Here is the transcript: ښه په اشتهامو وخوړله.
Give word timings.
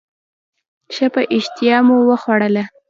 ښه 0.93 1.07
په 1.13 1.21
اشتهامو 1.35 1.95
وخوړله. 2.09 2.63